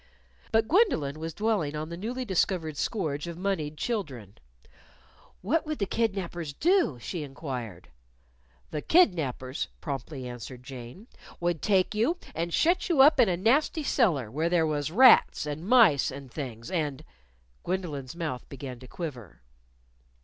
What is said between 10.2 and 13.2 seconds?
answered Jane, "would take you and shut you up